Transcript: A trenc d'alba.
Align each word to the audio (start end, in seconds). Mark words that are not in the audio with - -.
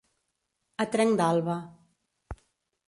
A 0.85 0.87
trenc 0.95 1.15
d'alba. 1.21 1.59